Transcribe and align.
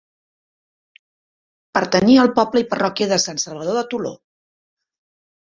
Pertanyia 1.79 2.23
al 2.23 2.33
poble 2.39 2.65
i 2.65 2.67
parròquia 2.73 3.11
de 3.13 3.21
Sant 3.27 3.43
Salvador 3.45 3.79
de 3.83 3.87
Toló. 3.95 4.17